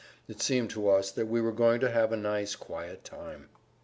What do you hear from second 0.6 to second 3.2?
to us that we were going to have a nice quiet